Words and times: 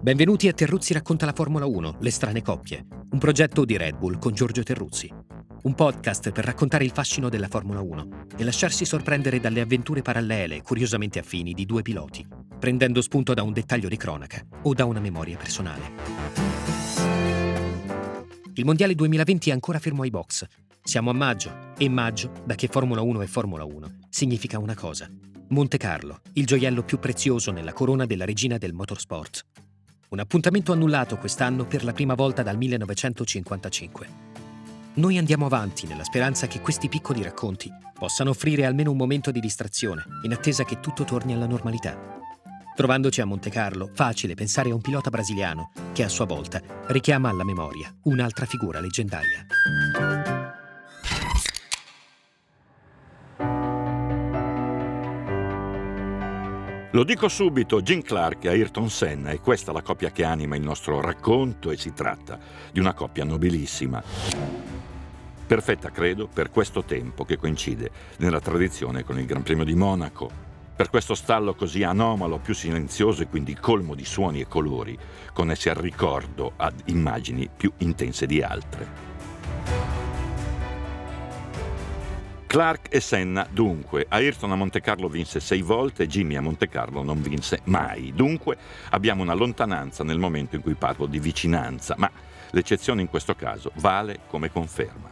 Benvenuti 0.00 0.46
a 0.46 0.52
Terruzzi 0.52 0.92
racconta 0.92 1.26
la 1.26 1.32
Formula 1.32 1.66
1, 1.66 1.96
le 1.98 2.10
strane 2.12 2.40
coppie, 2.40 2.86
un 3.10 3.18
progetto 3.18 3.64
di 3.64 3.76
Red 3.76 3.96
Bull 3.96 4.20
con 4.20 4.32
Giorgio 4.32 4.62
Terruzzi. 4.62 5.12
Un 5.62 5.74
podcast 5.74 6.30
per 6.30 6.44
raccontare 6.44 6.84
il 6.84 6.92
fascino 6.92 7.28
della 7.28 7.48
Formula 7.48 7.80
1 7.80 8.26
e 8.36 8.44
lasciarsi 8.44 8.84
sorprendere 8.84 9.40
dalle 9.40 9.60
avventure 9.60 10.02
parallele 10.02 10.62
curiosamente 10.62 11.18
affini 11.18 11.52
di 11.52 11.66
due 11.66 11.82
piloti, 11.82 12.24
prendendo 12.60 13.00
spunto 13.00 13.34
da 13.34 13.42
un 13.42 13.52
dettaglio 13.52 13.88
di 13.88 13.96
cronaca 13.96 14.40
o 14.62 14.74
da 14.74 14.84
una 14.84 15.00
memoria 15.00 15.36
personale. 15.36 16.28
Il 18.54 18.64
Mondiale 18.64 18.94
2020 18.94 19.48
è 19.48 19.52
ancora 19.52 19.78
fermo 19.78 20.02
ai 20.02 20.10
box. 20.10 20.46
Siamo 20.82 21.10
a 21.10 21.14
maggio 21.14 21.72
e 21.78 21.88
maggio, 21.88 22.30
da 22.44 22.54
che 22.54 22.68
Formula 22.68 23.00
1 23.00 23.22
è 23.22 23.26
Formula 23.26 23.64
1, 23.64 24.00
significa 24.10 24.58
una 24.58 24.74
cosa. 24.74 25.10
Monte 25.48 25.78
Carlo, 25.78 26.20
il 26.34 26.44
gioiello 26.44 26.82
più 26.84 26.98
prezioso 26.98 27.50
nella 27.50 27.72
corona 27.72 28.04
della 28.04 28.26
regina 28.26 28.58
del 28.58 28.74
motorsport. 28.74 29.46
Un 30.10 30.18
appuntamento 30.18 30.72
annullato 30.72 31.16
quest'anno 31.16 31.64
per 31.64 31.82
la 31.84 31.92
prima 31.92 32.14
volta 32.14 32.42
dal 32.42 32.58
1955. 32.58 34.06
Noi 34.94 35.16
andiamo 35.16 35.46
avanti 35.46 35.86
nella 35.86 36.04
speranza 36.04 36.46
che 36.46 36.60
questi 36.60 36.88
piccoli 36.88 37.22
racconti 37.22 37.70
possano 37.98 38.30
offrire 38.30 38.66
almeno 38.66 38.90
un 38.90 38.96
momento 38.96 39.30
di 39.30 39.40
distrazione, 39.40 40.04
in 40.24 40.32
attesa 40.32 40.64
che 40.64 40.80
tutto 40.80 41.04
torni 41.04 41.32
alla 41.32 41.46
normalità. 41.46 42.19
Trovandoci 42.74 43.20
a 43.20 43.26
Monte 43.26 43.50
Carlo, 43.50 43.90
facile 43.92 44.34
pensare 44.34 44.70
a 44.70 44.74
un 44.74 44.80
pilota 44.80 45.10
brasiliano 45.10 45.70
che 45.92 46.02
a 46.02 46.08
sua 46.08 46.24
volta 46.24 46.60
richiama 46.86 47.28
alla 47.28 47.44
memoria 47.44 47.94
un'altra 48.04 48.46
figura 48.46 48.80
leggendaria. 48.80 49.46
Lo 56.92 57.04
dico 57.04 57.28
subito, 57.28 57.82
Jim 57.82 58.02
Clark 58.02 58.44
e 58.44 58.48
Ayrton 58.48 58.90
Senna, 58.90 59.30
e 59.30 59.38
questa 59.38 59.70
è 59.70 59.74
la 59.74 59.82
coppia 59.82 60.10
che 60.10 60.24
anima 60.24 60.56
il 60.56 60.62
nostro 60.62 61.00
racconto 61.00 61.70
e 61.70 61.76
si 61.76 61.92
tratta 61.92 62.36
di 62.72 62.80
una 62.80 62.94
coppia 62.94 63.22
nobilissima. 63.22 64.02
Perfetta, 65.46 65.90
credo, 65.90 66.26
per 66.26 66.50
questo 66.50 66.82
tempo 66.82 67.24
che 67.24 67.36
coincide 67.36 67.90
nella 68.18 68.40
tradizione 68.40 69.04
con 69.04 69.20
il 69.20 69.26
Gran 69.26 69.42
Premio 69.42 69.64
di 69.64 69.76
Monaco, 69.76 70.48
per 70.80 70.88
questo 70.88 71.14
stallo 71.14 71.52
così 71.52 71.82
anomalo, 71.82 72.38
più 72.38 72.54
silenzioso 72.54 73.20
e 73.20 73.28
quindi 73.28 73.54
colmo 73.54 73.94
di 73.94 74.06
suoni 74.06 74.40
e 74.40 74.48
colori, 74.48 74.98
connessi 75.34 75.68
al 75.68 75.74
ricordo 75.74 76.54
ad 76.56 76.72
immagini 76.86 77.50
più 77.54 77.70
intense 77.80 78.24
di 78.24 78.40
altre. 78.40 78.88
Clark 82.46 82.94
e 82.94 83.00
Senna, 83.00 83.46
dunque, 83.50 84.06
Ayrton 84.08 84.52
a 84.52 84.54
Monte 84.54 84.80
Carlo 84.80 85.08
vinse 85.08 85.38
sei 85.38 85.60
volte, 85.60 86.06
Jimmy 86.06 86.36
a 86.36 86.40
Monte 86.40 86.70
Carlo 86.70 87.02
non 87.02 87.20
vinse 87.20 87.60
mai. 87.64 88.14
Dunque 88.14 88.56
abbiamo 88.88 89.20
una 89.20 89.34
lontananza 89.34 90.02
nel 90.02 90.18
momento 90.18 90.56
in 90.56 90.62
cui 90.62 90.76
parlo 90.76 91.04
di 91.04 91.18
vicinanza, 91.18 91.94
ma 91.98 92.10
l'eccezione 92.52 93.02
in 93.02 93.10
questo 93.10 93.34
caso 93.34 93.70
vale 93.74 94.20
come 94.28 94.50
conferma. 94.50 95.09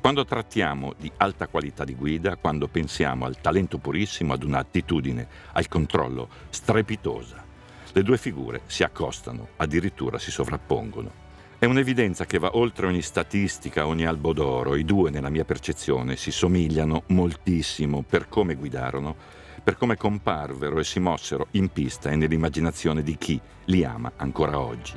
Quando 0.00 0.24
trattiamo 0.24 0.94
di 0.96 1.12
alta 1.18 1.46
qualità 1.46 1.84
di 1.84 1.94
guida, 1.94 2.36
quando 2.36 2.68
pensiamo 2.68 3.26
al 3.26 3.38
talento 3.38 3.76
purissimo, 3.76 4.32
ad 4.32 4.42
un'attitudine, 4.42 5.28
al 5.52 5.68
controllo 5.68 6.26
strepitosa, 6.48 7.44
le 7.92 8.02
due 8.02 8.16
figure 8.16 8.62
si 8.64 8.82
accostano, 8.82 9.48
addirittura 9.56 10.18
si 10.18 10.30
sovrappongono. 10.30 11.28
È 11.58 11.66
un'evidenza 11.66 12.24
che 12.24 12.38
va 12.38 12.56
oltre 12.56 12.86
ogni 12.86 13.02
statistica, 13.02 13.86
ogni 13.86 14.06
albo 14.06 14.32
d'oro. 14.32 14.74
I 14.74 14.86
due, 14.86 15.10
nella 15.10 15.28
mia 15.28 15.44
percezione, 15.44 16.16
si 16.16 16.30
somigliano 16.30 17.02
moltissimo 17.08 18.00
per 18.00 18.26
come 18.26 18.54
guidarono, 18.54 19.14
per 19.62 19.76
come 19.76 19.98
comparvero 19.98 20.78
e 20.78 20.84
si 20.84 20.98
mossero 20.98 21.48
in 21.50 21.68
pista 21.68 22.08
e 22.08 22.16
nell'immaginazione 22.16 23.02
di 23.02 23.18
chi 23.18 23.38
li 23.66 23.84
ama 23.84 24.12
ancora 24.16 24.58
oggi. 24.58 24.94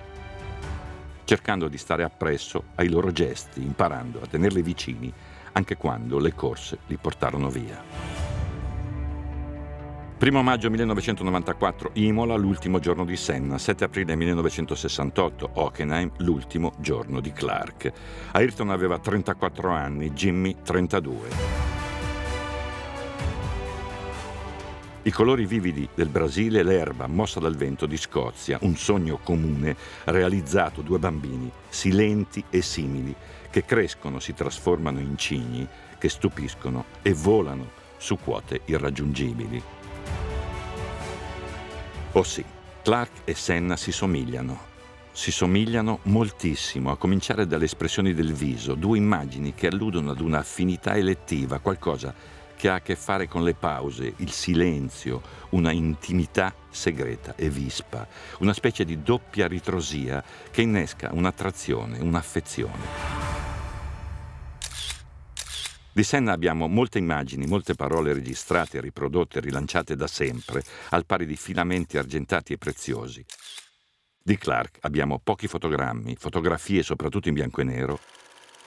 Cercando 1.33 1.67
di 1.67 1.79
stare 1.79 2.03
appresso 2.03 2.65
ai 2.75 2.89
loro 2.89 3.11
gesti, 3.11 3.59
imparando 3.59 4.21
a 4.21 4.27
tenerli 4.27 4.61
vicini 4.61 5.11
anche 5.53 5.77
quando 5.77 6.19
le 6.19 6.35
corse 6.35 6.77
li 6.85 6.97
portarono 6.97 7.49
via. 7.49 7.81
1 10.19 10.43
maggio 10.43 10.69
1994 10.69 11.89
Imola, 11.93 12.35
l'ultimo 12.35 12.77
giorno 12.77 13.03
di 13.03 13.15
Senna. 13.15 13.57
7 13.57 13.83
aprile 13.83 14.15
1968 14.15 15.49
Hockenheim, 15.53 16.11
l'ultimo 16.17 16.73
giorno 16.77 17.19
di 17.19 17.31
Clark. 17.31 17.91
Ayrton 18.33 18.69
aveva 18.69 18.99
34 18.99 19.71
anni, 19.71 20.11
Jimmy 20.11 20.57
32. 20.61 21.72
I 25.05 25.11
colori 25.11 25.45
vividi 25.45 25.85
del 25.93 26.07
Brasile, 26.07 26.63
l'erba 26.63 27.07
mossa 27.07 27.41
dal 27.41 27.57
vento 27.57 27.85
di 27.85 27.97
Scozia, 27.97 28.57
un 28.61 28.77
sogno 28.77 29.19
comune 29.21 29.75
realizzato 30.05 30.81
due 30.81 30.97
bambini, 30.97 31.51
silenti 31.67 32.41
e 32.49 32.61
simili, 32.61 33.13
che 33.49 33.65
crescono, 33.65 34.21
si 34.21 34.33
trasformano 34.33 35.01
in 35.01 35.17
cigni, 35.17 35.67
che 35.97 36.07
stupiscono 36.07 36.85
e 37.01 37.13
volano 37.13 37.71
su 37.97 38.17
quote 38.17 38.61
irraggiungibili. 38.63 39.61
Oh 42.13 42.23
sì, 42.23 42.45
Clark 42.81 43.11
e 43.25 43.33
Senna 43.33 43.75
si 43.75 43.91
somigliano. 43.91 44.71
Si 45.11 45.33
somigliano 45.33 45.99
moltissimo, 46.03 46.91
a 46.91 46.97
cominciare 46.97 47.45
dalle 47.45 47.65
espressioni 47.65 48.13
del 48.13 48.31
viso, 48.31 48.73
due 48.73 48.99
immagini 48.99 49.53
che 49.53 49.67
alludono 49.67 50.11
ad 50.11 50.21
una 50.21 50.39
affinità 50.39 50.95
elettiva, 50.95 51.59
qualcosa 51.59 52.41
che 52.55 52.69
ha 52.69 52.75
a 52.75 52.81
che 52.81 52.95
fare 52.95 53.27
con 53.27 53.43
le 53.43 53.53
pause, 53.53 54.13
il 54.17 54.31
silenzio, 54.31 55.21
una 55.49 55.71
intimità 55.71 56.53
segreta 56.69 57.35
e 57.35 57.49
vispa, 57.49 58.07
una 58.39 58.53
specie 58.53 58.85
di 58.85 59.01
doppia 59.01 59.47
ritrosia 59.47 60.23
che 60.51 60.61
innesca 60.61 61.09
un'attrazione, 61.11 61.99
un'affezione. 61.99 63.21
Di 65.95 66.03
Senna 66.03 66.31
abbiamo 66.31 66.67
molte 66.67 66.97
immagini, 66.97 67.45
molte 67.45 67.75
parole 67.75 68.13
registrate, 68.13 68.81
riprodotte, 68.81 69.39
rilanciate 69.39 69.95
da 69.95 70.07
sempre, 70.07 70.63
al 70.89 71.05
pari 71.05 71.27
di 71.27 71.35
filamenti 71.35 71.99
argentati 71.99 72.53
e 72.53 72.57
preziosi. 72.57 73.23
Di 74.19 74.37
Clark 74.37 74.79
abbiamo 74.81 75.19
pochi 75.19 75.47
fotogrammi, 75.47 76.15
fotografie 76.15 76.81
soprattutto 76.81 77.27
in 77.27 77.35
bianco 77.35 77.61
e 77.61 77.65
nero, 77.65 77.99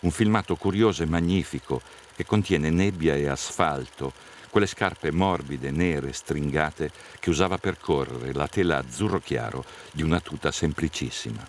un 0.01 0.11
filmato 0.13 0.55
curioso 0.55 1.03
e 1.03 1.07
magnifico 1.07 1.81
che 2.17 2.25
contiene 2.25 2.71
nebbia 2.71 3.15
e 3.15 3.29
asfalto, 3.29 4.13
quelle 4.49 4.67
scarpe 4.67 5.13
morbide, 5.13 5.71
nere, 5.71 6.15
stringate 6.15 6.91
che 7.21 7.29
usava 7.29 7.59
per 7.59 7.79
correre, 7.79 8.33
la 8.33 8.49
tela 8.49 8.79
azzurro 8.79 9.21
chiaro 9.21 9.65
di 9.93 10.03
una 10.03 10.19
tuta 10.21 10.51
semplicissima. 10.51 11.47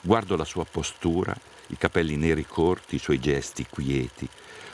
Guardo 0.00 0.36
la 0.36 0.44
sua 0.44 0.64
postura, 0.64 1.36
i 1.68 1.76
capelli 1.76 2.16
neri 2.16 2.46
corti, 2.46 2.94
i 2.94 3.00
suoi 3.00 3.18
gesti 3.18 3.66
quieti, 3.68 4.28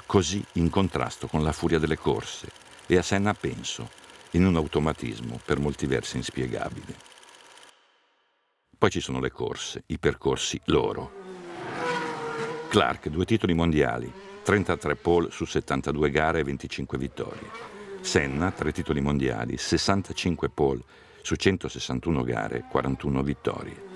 così 0.04 0.44
in 0.54 0.68
contrasto 0.68 1.26
con 1.28 1.42
la 1.42 1.52
furia 1.52 1.78
delle 1.78 1.96
corse, 1.96 2.48
e 2.86 2.98
a 2.98 3.02
Senna 3.02 3.32
penso, 3.32 3.88
in 4.32 4.44
un 4.44 4.56
automatismo 4.56 5.40
per 5.42 5.58
molti 5.58 5.86
versi 5.86 6.18
inspiegabile. 6.18 6.94
Poi 8.76 8.90
ci 8.90 9.00
sono 9.00 9.20
le 9.20 9.30
corse, 9.30 9.84
i 9.86 9.98
percorsi 9.98 10.60
loro. 10.64 11.10
Clark, 12.68 13.08
due 13.08 13.24
titoli 13.24 13.54
mondiali, 13.54 14.12
33 14.42 14.96
pole 14.96 15.30
su 15.30 15.44
72 15.44 16.10
gare 16.10 16.40
e 16.40 16.44
25 16.44 16.98
vittorie. 16.98 17.48
Senna, 18.00 18.50
tre 18.50 18.72
titoli 18.72 19.00
mondiali, 19.00 19.56
65 19.56 20.48
pole 20.48 20.82
su 21.22 21.36
161 21.36 22.24
gare, 22.24 22.64
41 22.68 23.22
vittorie. 23.22 23.90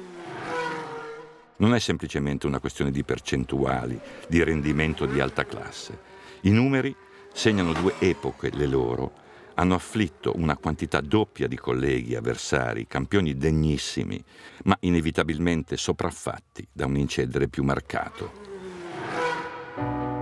Non 1.56 1.74
è 1.74 1.80
semplicemente 1.80 2.46
una 2.46 2.60
questione 2.60 2.90
di 2.90 3.02
percentuali, 3.02 3.98
di 4.28 4.42
rendimento 4.44 5.06
di 5.06 5.20
alta 5.20 5.44
classe. 5.44 5.98
I 6.42 6.50
numeri 6.50 6.94
segnano 7.32 7.72
due 7.72 7.94
epoche, 7.98 8.50
le 8.50 8.66
loro, 8.66 9.24
hanno 9.54 9.74
afflitto 9.74 10.34
una 10.36 10.56
quantità 10.56 11.00
doppia 11.00 11.48
di 11.48 11.56
colleghi, 11.56 12.14
avversari, 12.14 12.86
campioni 12.86 13.36
degnissimi, 13.36 14.22
ma 14.64 14.76
inevitabilmente 14.80 15.76
sopraffatti 15.76 16.68
da 16.70 16.86
un 16.86 16.96
incedere 16.96 17.48
più 17.48 17.64
marcato. 17.64 20.15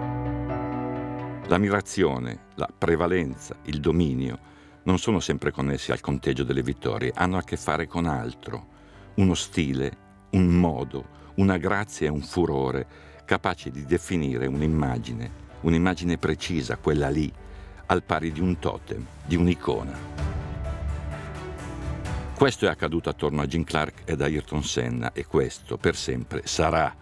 L'ammirazione, 1.46 2.46
la 2.54 2.68
prevalenza, 2.76 3.56
il 3.64 3.78
dominio 3.78 4.52
non 4.84 4.98
sono 4.98 5.20
sempre 5.20 5.50
connessi 5.50 5.92
al 5.92 6.00
conteggio 6.00 6.42
delle 6.42 6.62
vittorie, 6.62 7.12
hanno 7.14 7.36
a 7.36 7.42
che 7.42 7.58
fare 7.58 7.86
con 7.86 8.06
altro, 8.06 8.66
uno 9.16 9.34
stile, 9.34 9.96
un 10.30 10.46
modo, 10.46 11.32
una 11.36 11.58
grazia 11.58 12.06
e 12.06 12.10
un 12.10 12.22
furore 12.22 12.86
capaci 13.26 13.70
di 13.70 13.84
definire 13.84 14.46
un'immagine, 14.46 15.30
un'immagine 15.60 16.16
precisa, 16.16 16.78
quella 16.78 17.10
lì, 17.10 17.30
al 17.86 18.02
pari 18.02 18.32
di 18.32 18.40
un 18.40 18.58
totem, 18.58 19.04
di 19.26 19.36
un'icona. 19.36 20.12
Questo 22.34 22.64
è 22.64 22.68
accaduto 22.68 23.10
attorno 23.10 23.42
a 23.42 23.46
Jim 23.46 23.64
Clark 23.64 24.02
ed 24.06 24.22
a 24.22 24.24
Ayrton 24.24 24.64
Senna 24.64 25.12
e 25.12 25.26
questo 25.26 25.76
per 25.76 25.94
sempre 25.94 26.42
sarà, 26.46 26.94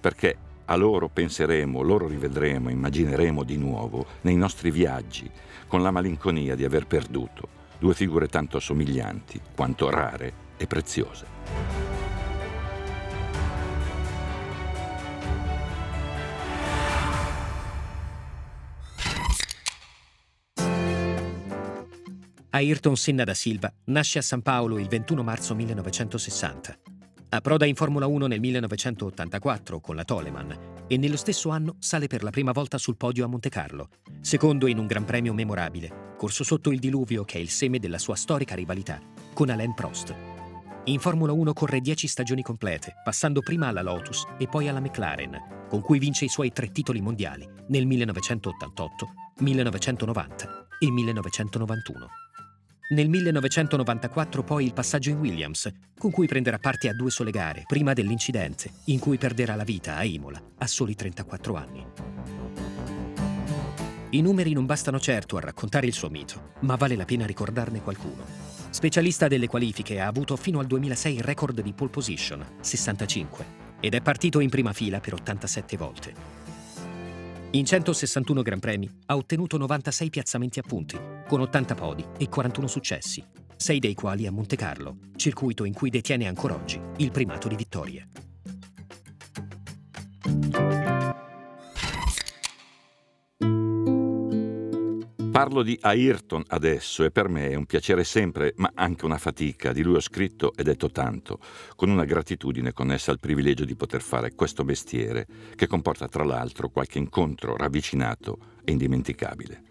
perché 0.00 0.46
a 0.70 0.76
loro 0.76 1.08
penseremo, 1.08 1.82
loro 1.82 2.06
rivedremo, 2.06 2.70
immagineremo 2.70 3.42
di 3.42 3.56
nuovo 3.56 4.06
nei 4.22 4.36
nostri 4.36 4.70
viaggi, 4.70 5.30
con 5.66 5.82
la 5.82 5.90
malinconia 5.90 6.54
di 6.54 6.64
aver 6.64 6.86
perduto 6.86 7.56
due 7.78 7.94
figure 7.94 8.28
tanto 8.28 8.58
somiglianti 8.58 9.40
quanto 9.54 9.88
rare 9.88 10.32
e 10.56 10.66
preziose. 10.66 11.36
Ayrton 22.50 22.96
Senna 22.96 23.24
da 23.24 23.34
Silva 23.34 23.72
nasce 23.84 24.18
a 24.18 24.22
San 24.22 24.42
Paolo 24.42 24.78
il 24.78 24.88
21 24.88 25.22
marzo 25.22 25.54
1960. 25.54 26.97
Approda 27.30 27.66
in 27.66 27.74
Formula 27.74 28.06
1 28.06 28.26
nel 28.26 28.40
1984 28.40 29.80
con 29.80 29.94
la 29.94 30.04
Toleman 30.04 30.86
e 30.86 30.96
nello 30.96 31.18
stesso 31.18 31.50
anno 31.50 31.76
sale 31.78 32.06
per 32.06 32.22
la 32.22 32.30
prima 32.30 32.52
volta 32.52 32.78
sul 32.78 32.96
podio 32.96 33.26
a 33.26 33.28
Monte 33.28 33.50
Carlo, 33.50 33.90
secondo 34.22 34.66
in 34.66 34.78
un 34.78 34.86
Gran 34.86 35.04
Premio 35.04 35.34
memorabile, 35.34 36.14
corso 36.16 36.42
sotto 36.42 36.70
il 36.70 36.78
diluvio 36.78 37.24
che 37.24 37.36
è 37.36 37.40
il 37.40 37.50
seme 37.50 37.78
della 37.78 37.98
sua 37.98 38.14
storica 38.14 38.54
rivalità 38.54 38.98
con 39.34 39.50
Alain 39.50 39.74
Prost. 39.74 40.14
In 40.84 41.00
Formula 41.00 41.32
1 41.32 41.52
corre 41.52 41.80
10 41.80 42.08
stagioni 42.08 42.40
complete, 42.40 42.94
passando 43.04 43.42
prima 43.42 43.66
alla 43.66 43.82
Lotus 43.82 44.24
e 44.38 44.48
poi 44.48 44.68
alla 44.68 44.80
McLaren, 44.80 45.66
con 45.68 45.82
cui 45.82 45.98
vince 45.98 46.24
i 46.24 46.28
suoi 46.28 46.50
tre 46.50 46.72
titoli 46.72 47.02
mondiali 47.02 47.46
nel 47.68 47.84
1988, 47.84 49.08
1990 49.40 50.66
e 50.78 50.90
1991. 50.90 52.27
Nel 52.90 53.10
1994 53.10 54.42
poi 54.42 54.64
il 54.64 54.72
passaggio 54.72 55.10
in 55.10 55.18
Williams, 55.18 55.70
con 55.98 56.10
cui 56.10 56.26
prenderà 56.26 56.58
parte 56.58 56.88
a 56.88 56.94
due 56.94 57.10
sole 57.10 57.30
gare, 57.30 57.64
prima 57.66 57.92
dell'incidente, 57.92 58.70
in 58.84 58.98
cui 58.98 59.18
perderà 59.18 59.54
la 59.56 59.64
vita 59.64 59.96
a 59.96 60.04
Imola 60.04 60.40
a 60.56 60.66
soli 60.66 60.94
34 60.94 61.54
anni. 61.54 61.86
I 64.10 64.22
numeri 64.22 64.54
non 64.54 64.64
bastano 64.64 64.98
certo 64.98 65.36
a 65.36 65.40
raccontare 65.40 65.86
il 65.86 65.92
suo 65.92 66.08
mito, 66.08 66.52
ma 66.60 66.76
vale 66.76 66.96
la 66.96 67.04
pena 67.04 67.26
ricordarne 67.26 67.82
qualcuno. 67.82 68.24
Specialista 68.70 69.28
delle 69.28 69.48
qualifiche, 69.48 70.00
ha 70.00 70.06
avuto 70.06 70.34
fino 70.36 70.58
al 70.58 70.66
2006 70.66 71.14
il 71.14 71.22
record 71.22 71.60
di 71.60 71.74
pole 71.74 71.90
position, 71.90 72.42
65, 72.58 73.44
ed 73.80 73.92
è 73.92 74.00
partito 74.00 74.40
in 74.40 74.48
prima 74.48 74.72
fila 74.72 74.98
per 74.98 75.12
87 75.12 75.76
volte. 75.76 76.14
In 77.50 77.64
161 77.64 78.42
Gran 78.42 78.60
Premi 78.60 78.90
ha 79.06 79.16
ottenuto 79.16 79.58
96 79.58 80.10
piazzamenti 80.10 80.58
a 80.58 80.62
punti, 80.62 80.98
con 81.28 81.40
80 81.42 81.74
podi 81.74 82.04
e 82.16 82.28
41 82.30 82.66
successi, 82.66 83.22
sei 83.54 83.78
dei 83.78 83.92
quali 83.94 84.26
a 84.26 84.32
Monte 84.32 84.56
Carlo, 84.56 84.96
circuito 85.14 85.64
in 85.64 85.74
cui 85.74 85.90
detiene 85.90 86.26
ancora 86.26 86.54
oggi 86.54 86.80
il 86.96 87.10
primato 87.10 87.48
di 87.48 87.54
vittorie. 87.54 88.08
Parlo 95.30 95.62
di 95.62 95.78
Ayrton 95.82 96.42
adesso 96.48 97.04
e 97.04 97.10
per 97.12 97.28
me 97.28 97.50
è 97.50 97.54
un 97.54 97.66
piacere 97.66 98.02
sempre, 98.02 98.54
ma 98.56 98.72
anche 98.74 99.04
una 99.04 99.18
fatica. 99.18 99.72
Di 99.72 99.82
lui 99.82 99.96
ho 99.96 100.00
scritto 100.00 100.52
e 100.56 100.62
detto 100.64 100.90
tanto, 100.90 101.38
con 101.76 101.90
una 101.90 102.04
gratitudine 102.04 102.72
connessa 102.72 103.12
al 103.12 103.20
privilegio 103.20 103.64
di 103.64 103.76
poter 103.76 104.00
fare 104.00 104.34
questo 104.34 104.64
mestiere, 104.64 105.26
che 105.54 105.68
comporta 105.68 106.08
tra 106.08 106.24
l'altro 106.24 106.70
qualche 106.70 106.98
incontro 106.98 107.56
ravvicinato 107.56 108.38
e 108.64 108.72
indimenticabile. 108.72 109.62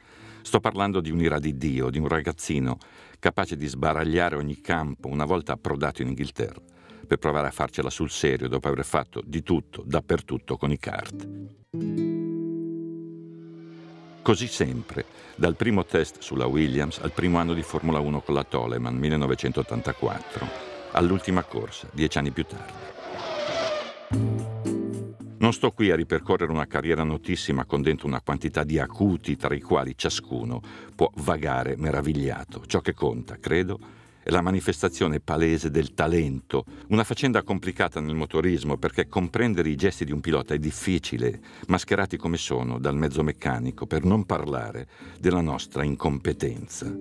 Sto 0.47 0.61
parlando 0.61 1.01
di 1.01 1.11
un'ira 1.11 1.39
di 1.39 1.57
Dio, 1.57 1.89
di 1.89 1.99
un 1.99 2.07
ragazzino 2.07 2.77
capace 3.19 3.57
di 3.57 3.67
sbaragliare 3.67 4.37
ogni 4.37 4.61
campo 4.61 5.09
una 5.09 5.25
volta 5.25 5.51
approdato 5.51 6.01
in 6.01 6.07
Inghilterra, 6.07 6.61
per 7.05 7.17
provare 7.17 7.47
a 7.47 7.51
farcela 7.51 7.89
sul 7.89 8.09
serio 8.09 8.47
dopo 8.47 8.69
aver 8.69 8.85
fatto 8.85 9.21
di 9.25 9.43
tutto, 9.43 9.83
dappertutto 9.85 10.55
con 10.55 10.71
i 10.71 10.79
kart. 10.79 11.27
Così 14.21 14.47
sempre, 14.47 15.03
dal 15.35 15.57
primo 15.57 15.83
test 15.83 16.21
sulla 16.21 16.45
Williams 16.45 16.99
al 16.99 17.11
primo 17.11 17.39
anno 17.39 17.53
di 17.53 17.61
Formula 17.61 17.99
1 17.99 18.21
con 18.21 18.33
la 18.33 18.45
Toleman 18.45 18.95
1984, 18.95 20.47
all'ultima 20.93 21.43
corsa, 21.43 21.89
dieci 21.91 22.19
anni 22.19 22.31
più 22.31 22.45
tardi. 22.45 22.96
Non 25.39 25.53
sto 25.53 25.69
qui 25.69 25.91
a 25.91 25.95
ripercorrere 25.95 26.51
una 26.51 26.65
carriera 26.65 27.03
notissima 27.03 27.63
con 27.65 27.83
dentro 27.83 28.07
una 28.07 28.21
quantità 28.21 28.63
di 28.63 28.79
acuti 28.79 29.35
tra 29.35 29.53
i 29.53 29.61
quali 29.61 29.93
ciascuno 29.95 30.61
può 30.95 31.11
vagare 31.17 31.75
meravigliato. 31.77 32.65
Ciò 32.65 32.81
che 32.81 32.95
conta, 32.95 33.37
credo, 33.37 33.79
è 34.23 34.31
la 34.31 34.41
manifestazione 34.41 35.19
palese 35.19 35.69
del 35.69 35.93
talento, 35.93 36.65
una 36.87 37.03
faccenda 37.03 37.43
complicata 37.43 37.99
nel 37.99 38.15
motorismo 38.15 38.77
perché 38.77 39.07
comprendere 39.07 39.69
i 39.69 39.75
gesti 39.75 40.05
di 40.05 40.11
un 40.11 40.21
pilota 40.21 40.55
è 40.55 40.57
difficile, 40.57 41.39
mascherati 41.67 42.17
come 42.17 42.37
sono 42.37 42.79
dal 42.79 42.97
mezzo 42.97 43.21
meccanico, 43.21 43.85
per 43.85 44.03
non 44.03 44.25
parlare 44.25 44.87
della 45.19 45.41
nostra 45.41 45.83
incompetenza. 45.83 46.91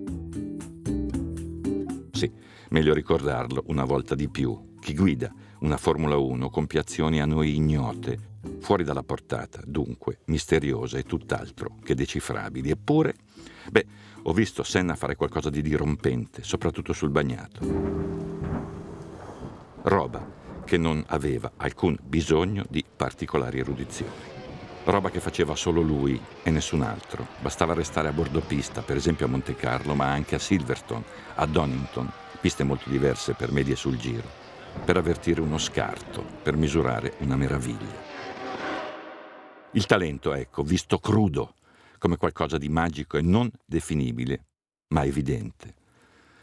Sì, 2.13 2.31
meglio 2.69 2.93
ricordarlo 2.93 3.65
una 3.69 3.85
volta 3.85 4.15
di 4.15 4.29
più. 4.29 4.75
Chi 4.79 4.95
guida 4.95 5.33
una 5.61 5.77
Formula 5.77 6.17
1 6.17 6.51
compie 6.51 6.81
azioni 6.81 7.21
a 7.21 7.27
noi 7.27 7.55
ignote, 7.55 8.19
fuori 8.61 8.85
dalla 8.85 9.03
portata, 9.03 9.61
dunque 9.65 10.19
misteriose 10.27 10.99
e 10.99 11.03
tutt'altro 11.05 11.77
che 11.83 11.95
decifrabili. 11.95 12.71
Eppure, 12.71 13.15
beh, 13.71 13.87
ho 14.23 14.33
visto 14.33 14.63
Senna 14.63 14.97
fare 14.97 15.17
qualcosa 15.17 15.51
di 15.51 15.63
dirompente, 15.63 16.43
soprattutto 16.43 16.93
sul 16.93 17.11
bagnato. 17.11 17.61
Roba 19.83 20.35
che 20.65 20.77
non 20.77 21.03
aveva 21.09 21.53
alcun 21.57 21.97
bisogno 22.03 22.65
di 22.69 22.85
particolari 22.85 23.61
erudizioni. 23.61 24.35
Roba 24.85 25.11
che 25.11 25.21
faceva 25.21 25.57
solo 25.57 25.81
lui 25.81 26.21
e 26.43 26.51
nessun 26.51 26.83
altro. 26.83 27.27
Bastava 27.41 27.75
restare 27.75 28.09
a 28.09 28.13
bordo 28.13 28.41
pista, 28.41 28.83
per 28.83 28.97
esempio 28.97 29.27
a 29.27 29.29
Monte 29.29 29.55
Carlo, 29.55 29.95
ma 29.95 30.11
anche 30.11 30.35
a 30.35 30.41
Silverstone, 30.41 31.05
a 31.37 31.47
Donington, 31.47 32.11
piste 32.41 32.63
molto 32.65 32.91
diverse 32.91 33.35
per 33.35 33.51
medie 33.53 33.75
sul 33.75 33.97
giro, 33.97 34.29
per 34.85 34.97
avvertire 34.97 35.41
uno 35.41 35.59
scarto, 35.59 36.25
per 36.43 36.57
misurare 36.57 37.15
una 37.19 37.37
meraviglia. 37.37 38.05
Il 39.73 39.87
talento, 39.87 40.33
ecco, 40.33 40.63
visto 40.63 40.99
crudo, 40.99 41.55
come 41.99 42.17
qualcosa 42.17 42.57
di 42.59 42.69
magico 42.69 43.17
e 43.17 43.23
non 43.23 43.51
definibile, 43.65 44.45
ma 44.89 45.05
evidente. 45.05 45.75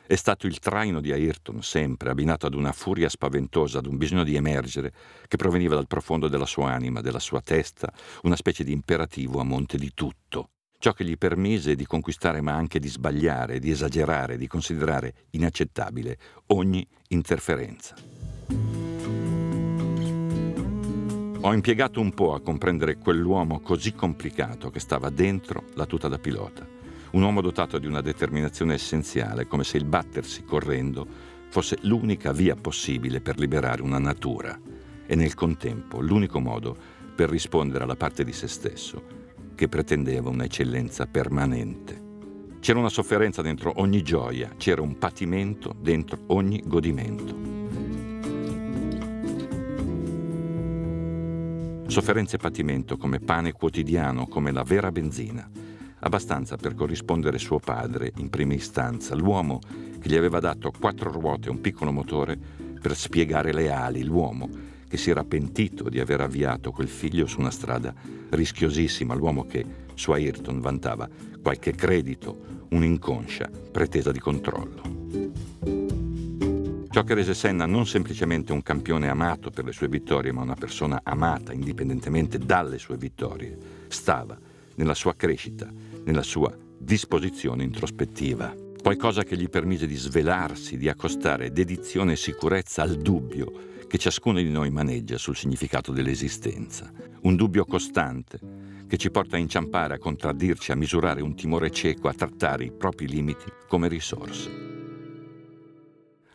È 0.06 0.16
stato 0.16 0.48
il 0.48 0.60
traino 0.60 1.00
di 1.00 1.12
Ayrton, 1.12 1.64
sempre 1.64 2.10
abbinato 2.10 2.46
ad 2.46 2.54
una 2.54 2.74
furia 2.74 3.08
spaventosa, 3.10 3.80
ad 3.80 3.86
un 3.86 3.98
bisogno 3.98 4.24
di 4.24 4.36
emergere, 4.36 4.94
che 5.28 5.38
proveniva 5.38 5.76
dal 5.76 5.88
profondo 5.88 6.28
della 6.28 6.46
sua 6.46 6.72
anima, 6.72 7.02
della 7.02 7.20
sua 7.20 7.42
testa, 7.42 7.92
una 8.24 8.36
specie 8.36 8.64
di 8.64 8.74
imperativo 8.74 9.40
a 9.40 9.44
monte 9.44 9.78
di 9.78 9.92
tutto. 9.94 10.50
Ciò 10.78 10.92
che 10.92 11.06
gli 11.06 11.18
permise 11.18 11.76
di 11.76 11.86
conquistare, 11.86 12.42
ma 12.42 12.52
anche 12.52 12.80
di 12.80 12.90
sbagliare, 12.90 13.60
di 13.60 13.72
esagerare, 13.72 14.38
di 14.38 14.48
considerare 14.48 15.28
inaccettabile 15.32 16.18
ogni 16.48 16.86
interferenza. 17.08 18.13
Ho 21.46 21.52
impiegato 21.52 22.00
un 22.00 22.14
po' 22.14 22.34
a 22.34 22.40
comprendere 22.40 22.98
quell'uomo 22.98 23.60
così 23.60 23.94
complicato 23.94 24.70
che 24.70 24.80
stava 24.80 25.10
dentro 25.10 25.66
la 25.74 25.86
tuta 25.86 26.08
da 26.08 26.18
pilota. 26.18 26.66
Un 27.12 27.22
uomo 27.22 27.42
dotato 27.42 27.80
di 27.80 27.86
una 27.86 28.00
determinazione 28.00 28.76
essenziale, 28.76 29.46
come 29.46 29.66
se 29.66 29.76
il 29.76 29.84
battersi 29.84 30.46
correndo 30.46 31.06
fosse 31.50 31.80
l'unica 31.82 32.32
via 32.32 32.56
possibile 32.56 33.20
per 33.20 33.40
liberare 33.40 33.82
una 33.82 34.00
natura 34.00 34.58
e 35.06 35.16
nel 35.16 35.34
contempo 35.34 36.00
l'unico 36.00 36.40
modo 36.40 36.78
per 37.14 37.30
rispondere 37.30 37.84
alla 37.84 37.98
parte 37.98 38.24
di 38.24 38.32
se 38.32 38.48
stesso 38.48 39.04
che 39.54 39.68
pretendeva 39.68 40.30
un'eccellenza 40.30 41.08
permanente. 41.08 42.02
C'era 42.62 42.80
una 42.80 42.88
sofferenza 42.88 43.42
dentro 43.42 43.74
ogni 43.82 44.02
gioia, 44.02 44.54
c'era 44.56 44.82
un 44.82 44.98
patimento 44.98 45.76
dentro 45.78 46.20
ogni 46.28 46.64
godimento. 46.66 47.63
Sofferenza 51.86 52.36
e 52.38 52.40
patimento 52.40 52.98
come 52.98 53.20
pane 53.20 53.52
quotidiano, 53.52 54.28
come 54.28 54.52
la 54.52 54.64
vera 54.64 54.92
benzina. 54.92 55.48
Abbastanza 56.00 56.58
per 56.58 56.74
corrispondere 56.74 57.38
suo 57.38 57.60
padre, 57.60 58.12
in 58.18 58.30
prima 58.30 58.54
istanza, 58.54 59.16
l'uomo 59.16 59.60
che 60.00 60.10
gli 60.10 60.16
aveva 60.16 60.40
dato 60.40 60.72
quattro 60.78 61.12
ruote 61.12 61.48
e 61.48 61.52
un 61.52 61.62
piccolo 61.62 61.92
motore 61.92 62.38
per 62.82 62.96
spiegare 62.96 63.54
le 63.54 63.72
ali, 63.72 64.04
l'uomo 64.04 64.50
che 64.88 64.98
si 64.98 65.10
era 65.10 65.24
pentito 65.24 65.90
di 65.90 66.00
aver 66.00 66.22
avviato 66.22 66.72
quel 66.72 66.88
figlio 66.88 67.26
su 67.26 67.40
una 67.40 67.52
strada 67.52 67.94
rischiosissima, 68.30 69.14
l'uomo 69.14 69.46
che 69.46 69.66
su 69.94 70.12
Ayrton 70.12 70.60
vantava 70.60 71.10
qualche 71.42 71.74
credito, 71.74 72.66
un'inconscia 72.70 73.50
pretesa 73.72 74.12
di 74.12 74.20
controllo. 74.20 75.03
Ciò 76.94 77.04
che 77.04 77.16
rese 77.16 77.34
Senna 77.34 77.66
non 77.66 77.88
semplicemente 77.88 78.54
un 78.54 78.62
campione 78.62 79.10
amato 79.10 79.50
per 79.50 79.66
le 79.66 79.72
sue 79.72 79.88
vittorie, 79.88 80.32
ma 80.32 80.44
una 80.44 80.54
persona 80.54 81.00
amata 81.04 81.52
indipendentemente 81.52 82.38
dalle 82.38 82.78
sue 82.78 82.98
vittorie, 82.98 83.58
stava 83.88 84.38
nella 84.76 84.94
sua 84.94 85.16
crescita, 85.16 85.68
nella 86.04 86.22
sua 86.22 86.56
disposizione 86.78 87.64
introspettiva. 87.64 88.54
qualcosa 88.80 89.24
che 89.24 89.36
gli 89.36 89.50
permise 89.50 89.88
di 89.88 89.96
svelarsi, 89.96 90.78
di 90.78 90.88
accostare 90.88 91.52
dedizione 91.52 92.12
e 92.12 92.16
sicurezza 92.16 92.84
al 92.84 92.98
dubbio 92.98 93.52
che 93.88 93.98
ciascuno 93.98 94.38
di 94.38 94.52
noi 94.52 94.70
maneggia 94.70 95.18
sul 95.18 95.36
significato 95.36 95.92
dell'esistenza, 95.92 96.92
un 97.22 97.36
dubbio 97.36 97.66
costante 97.66 98.40
che 98.86 98.98
ci 98.98 99.10
porta 99.10 99.36
a 99.36 99.40
inciampare, 99.40 99.96
a 99.96 99.98
contraddirci, 99.98 100.72
a 100.72 100.76
misurare 100.76 101.24
un 101.24 101.34
timore 101.34 101.72
cieco, 101.72 102.08
a 102.08 102.14
trattare 102.14 102.66
i 102.66 102.72
propri 102.72 103.08
limiti 103.08 103.52
come 103.68 103.88
risorse. 103.88 104.63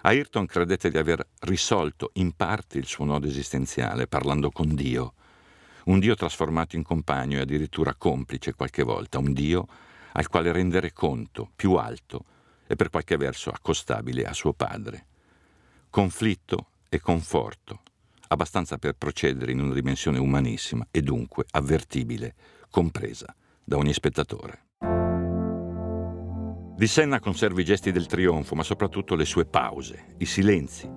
Ayrton 0.02 0.46
credette 0.46 0.90
di 0.90 0.98
aver 0.98 1.26
risolto 1.40 2.10
in 2.14 2.32
parte 2.32 2.78
il 2.78 2.86
suo 2.86 3.04
nodo 3.04 3.26
esistenziale 3.26 4.06
parlando 4.06 4.50
con 4.50 4.74
Dio, 4.74 5.14
un 5.86 5.98
Dio 5.98 6.14
trasformato 6.14 6.76
in 6.76 6.82
compagno 6.82 7.38
e 7.38 7.40
addirittura 7.40 7.94
complice 7.94 8.54
qualche 8.54 8.84
volta, 8.84 9.18
un 9.18 9.32
Dio 9.32 9.66
al 10.12 10.28
quale 10.28 10.52
rendere 10.52 10.92
conto 10.92 11.50
più 11.54 11.74
alto 11.74 12.24
e 12.66 12.76
per 12.76 12.90
qualche 12.90 13.16
verso 13.16 13.50
accostabile 13.50 14.24
a 14.24 14.32
suo 14.32 14.52
padre. 14.52 15.06
Conflitto 15.90 16.68
e 16.88 17.00
conforto, 17.00 17.82
abbastanza 18.28 18.78
per 18.78 18.94
procedere 18.94 19.50
in 19.50 19.60
una 19.60 19.74
dimensione 19.74 20.18
umanissima 20.18 20.86
e 20.90 21.02
dunque 21.02 21.44
avvertibile, 21.50 22.34
compresa 22.70 23.34
da 23.64 23.76
ogni 23.76 23.92
spettatore. 23.92 24.67
Di 26.78 26.86
Senna 26.86 27.18
conserva 27.18 27.60
i 27.60 27.64
gesti 27.64 27.90
del 27.90 28.06
trionfo, 28.06 28.54
ma 28.54 28.62
soprattutto 28.62 29.16
le 29.16 29.24
sue 29.24 29.46
pause, 29.46 30.14
i 30.18 30.24
silenzi, 30.24 30.88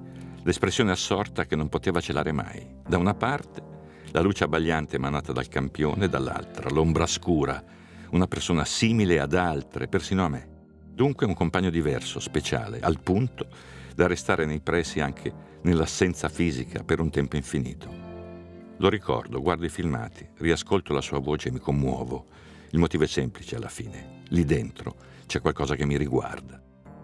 l'espressione 0.43 0.91
assorta 0.91 1.45
che 1.45 1.55
non 1.55 1.69
poteva 1.69 1.99
celare 1.99 2.31
mai. 2.31 2.75
Da 2.87 2.99
una 2.99 3.15
parte, 3.15 3.63
la 4.11 4.21
luce 4.21 4.43
abbagliante 4.43 4.97
emanata 4.97 5.31
dal 5.31 5.47
campione, 5.47 6.07
dall'altra, 6.07 6.69
l'ombra 6.69 7.07
scura, 7.07 7.63
una 8.11 8.27
persona 8.27 8.63
simile 8.63 9.19
ad 9.19 9.33
altre, 9.33 9.87
persino 9.87 10.23
a 10.23 10.29
me. 10.29 10.47
Dunque 10.93 11.25
un 11.25 11.33
compagno 11.33 11.71
diverso, 11.71 12.19
speciale, 12.19 12.79
al 12.79 12.99
punto 13.01 13.47
da 13.95 14.05
restare 14.05 14.45
nei 14.45 14.61
pressi 14.61 14.99
anche 14.99 15.33
nell'assenza 15.63 16.29
fisica 16.29 16.83
per 16.83 16.99
un 16.99 17.09
tempo 17.09 17.37
infinito. 17.37 17.89
Lo 18.77 18.87
ricordo, 18.87 19.41
guardo 19.41 19.65
i 19.65 19.69
filmati, 19.69 20.29
riascolto 20.37 20.93
la 20.93 21.01
sua 21.01 21.17
voce 21.17 21.47
e 21.47 21.51
mi 21.51 21.59
commuovo. 21.59 22.27
Il 22.69 22.77
motivo 22.77 23.03
è 23.03 23.07
semplice 23.07 23.55
alla 23.55 23.67
fine. 23.67 24.19
Lì 24.27 24.45
dentro 24.45 25.09
c'è 25.31 25.39
qualcosa 25.39 25.75
che 25.75 25.85
mi 25.85 25.95
riguarda. 25.95 26.61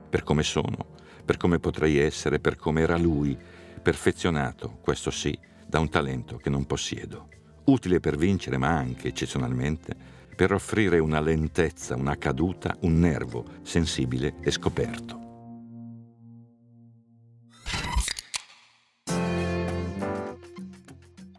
Per 0.10 0.22
come 0.24 0.44
sono, 0.44 0.96
per 1.24 1.38
come 1.38 1.60
potrei 1.60 1.98
essere, 1.98 2.42
per 2.42 2.58
come 2.58 2.82
era 2.82 2.98
lui, 2.98 3.38
perfezionato, 3.82 4.80
questo 4.82 5.12
sì, 5.12 5.40
da 5.66 5.80
un 5.80 5.88
talento 5.88 6.36
che 6.36 6.50
non 6.50 6.66
possiedo. 6.66 7.30
Utile 7.68 8.02
per 8.02 8.18
vincere, 8.18 8.58
ma 8.58 8.76
anche, 8.76 9.08
eccezionalmente, 9.08 9.96
per 10.36 10.52
offrire 10.52 11.00
una 11.00 11.22
lentezza, 11.22 11.96
una 11.96 12.18
caduta, 12.18 12.76
un 12.82 13.00
nervo 13.00 13.46
sensibile 13.62 14.36
e 14.42 14.52
scoperto. 14.52 15.20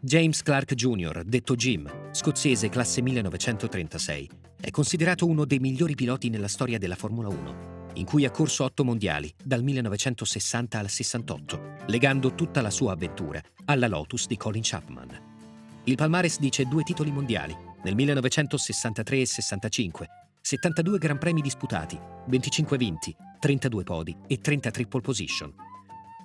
James 0.01 0.41
Clark 0.41 0.73
Jr., 0.73 1.21
detto 1.23 1.55
Jim, 1.55 1.98
scozzese 2.11 2.69
classe 2.69 3.01
1936, 3.01 4.29
è 4.61 4.69
considerato 4.71 5.25
uno 5.25 5.45
dei 5.45 5.59
migliori 5.59 5.95
piloti 5.95 6.29
nella 6.29 6.47
storia 6.47 6.77
della 6.77 6.95
Formula 6.95 7.27
1, 7.29 7.91
in 7.93 8.05
cui 8.05 8.25
ha 8.25 8.31
corso 8.31 8.63
otto 8.63 8.83
mondiali 8.83 9.33
dal 9.43 9.63
1960 9.63 10.79
al 10.79 10.89
68, 10.89 11.61
legando 11.87 12.33
tutta 12.35 12.61
la 12.61 12.69
sua 12.69 12.93
avventura 12.93 13.41
alla 13.65 13.87
Lotus 13.87 14.27
di 14.27 14.37
Colin 14.37 14.61
Chapman. 14.63 15.27
Il 15.85 15.95
palmares 15.95 16.39
dice 16.39 16.65
due 16.65 16.83
titoli 16.83 17.11
mondiali, 17.11 17.55
nel 17.83 17.95
1963 17.95 19.21
e 19.21 19.25
65, 19.25 20.07
72 20.41 20.97
Gran 20.97 21.17
Premi 21.17 21.41
disputati, 21.41 21.97
25 22.27 22.77
vinti, 22.77 23.15
32 23.39 23.83
podi 23.83 24.15
e 24.27 24.39
30 24.39 24.71
triple 24.71 25.01
position 25.01 25.53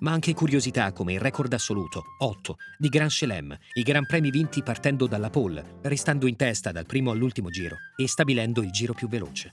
ma 0.00 0.12
anche 0.12 0.34
curiosità 0.34 0.92
come 0.92 1.14
il 1.14 1.20
record 1.20 1.52
assoluto, 1.52 2.04
8, 2.18 2.56
di 2.78 2.88
Grand 2.88 3.10
Chelem, 3.10 3.56
i 3.74 3.82
gran 3.82 4.06
premi 4.06 4.30
vinti 4.30 4.62
partendo 4.62 5.06
dalla 5.06 5.30
pole, 5.30 5.78
restando 5.82 6.26
in 6.26 6.36
testa 6.36 6.72
dal 6.72 6.86
primo 6.86 7.10
all'ultimo 7.10 7.50
giro 7.50 7.76
e 7.96 8.08
stabilendo 8.08 8.62
il 8.62 8.70
giro 8.70 8.94
più 8.94 9.08
veloce. 9.08 9.52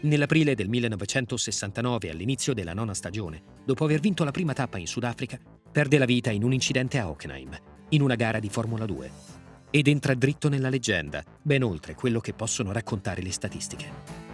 Nell'aprile 0.00 0.54
del 0.54 0.68
1969, 0.68 2.10
all'inizio 2.10 2.52
della 2.52 2.74
nona 2.74 2.94
stagione, 2.94 3.42
dopo 3.64 3.84
aver 3.84 4.00
vinto 4.00 4.24
la 4.24 4.30
prima 4.30 4.52
tappa 4.52 4.78
in 4.78 4.86
Sudafrica, 4.86 5.38
perde 5.72 5.98
la 5.98 6.04
vita 6.04 6.30
in 6.30 6.42
un 6.44 6.52
incidente 6.52 6.98
a 6.98 7.08
Hockenheim, 7.08 7.56
in 7.90 8.02
una 8.02 8.14
gara 8.14 8.38
di 8.38 8.48
Formula 8.48 8.86
2. 8.86 9.10
Ed 9.70 9.88
entra 9.88 10.14
dritto 10.14 10.48
nella 10.48 10.68
leggenda, 10.68 11.24
ben 11.42 11.62
oltre 11.62 11.94
quello 11.94 12.20
che 12.20 12.34
possono 12.34 12.72
raccontare 12.72 13.22
le 13.22 13.32
statistiche. 13.32 14.25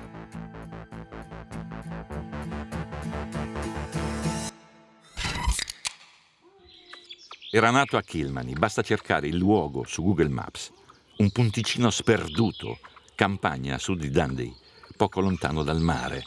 Era 7.55 7.69
nato 7.69 7.99
a 7.99 8.03
Kilmany, 8.03 8.55
basta 8.55 8.81
cercare 8.81 9.27
il 9.27 9.37
luogo 9.37 9.85
su 9.85 10.03
Google 10.03 10.31
Maps. 10.31 10.73
Un 11.19 11.31
punticino 11.33 11.91
sperduto, 11.91 12.79
campagna 13.15 13.75
a 13.75 13.79
sud 13.79 14.01
di 14.01 14.09
Dundee, 14.09 14.55
poco 14.97 15.21
lontano 15.21 15.63
dal 15.63 15.83
mare. 15.83 16.25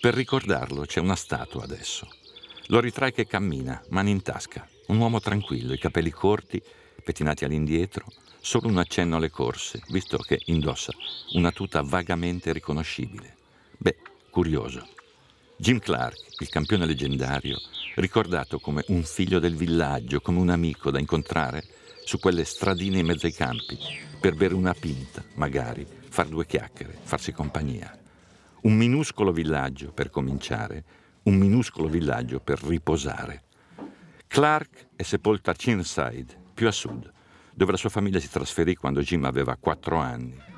Per 0.00 0.14
ricordarlo 0.14 0.86
c'è 0.86 1.00
una 1.00 1.14
statua 1.14 1.64
adesso. 1.64 2.08
Lo 2.68 2.80
ritrae 2.80 3.12
che 3.12 3.26
cammina, 3.26 3.84
mani 3.90 4.12
in 4.12 4.22
tasca, 4.22 4.66
un 4.86 4.96
uomo 4.96 5.20
tranquillo, 5.20 5.74
i 5.74 5.78
capelli 5.78 6.10
corti, 6.10 6.62
pettinati 7.04 7.44
all'indietro, 7.44 8.06
solo 8.40 8.68
un 8.68 8.78
accenno 8.78 9.16
alle 9.16 9.28
corse, 9.28 9.82
visto 9.88 10.16
che 10.16 10.40
indossa 10.46 10.94
una 11.34 11.52
tuta 11.52 11.82
vagamente 11.82 12.50
riconoscibile. 12.50 13.36
Beh, 13.76 13.98
curioso. 14.30 14.88
Jim 15.62 15.78
Clark, 15.78 16.40
il 16.40 16.48
campione 16.48 16.86
leggendario, 16.86 17.56
ricordato 17.94 18.58
come 18.58 18.82
un 18.88 19.04
figlio 19.04 19.38
del 19.38 19.54
villaggio, 19.54 20.20
come 20.20 20.40
un 20.40 20.48
amico 20.48 20.90
da 20.90 20.98
incontrare 20.98 21.62
su 22.04 22.18
quelle 22.18 22.42
stradine 22.42 22.98
in 22.98 23.06
mezzo 23.06 23.26
ai 23.26 23.32
campi, 23.32 23.78
per 24.20 24.34
bere 24.34 24.54
una 24.54 24.74
pinta, 24.74 25.22
magari, 25.34 25.86
far 26.08 26.26
due 26.26 26.46
chiacchiere, 26.46 26.98
farsi 27.04 27.30
compagnia. 27.30 27.96
Un 28.62 28.74
minuscolo 28.74 29.30
villaggio 29.30 29.92
per 29.92 30.10
cominciare, 30.10 30.82
un 31.22 31.36
minuscolo 31.36 31.86
villaggio 31.86 32.40
per 32.40 32.60
riposare. 32.64 33.44
Clark 34.26 34.88
è 34.96 35.04
sepolto 35.04 35.50
a 35.50 35.54
Chinside, 35.54 36.36
più 36.54 36.66
a 36.66 36.72
sud, 36.72 37.08
dove 37.54 37.70
la 37.70 37.78
sua 37.78 37.88
famiglia 37.88 38.18
si 38.18 38.28
trasferì 38.28 38.74
quando 38.74 39.00
Jim 39.00 39.24
aveva 39.26 39.54
quattro 39.54 39.98
anni 39.98 40.50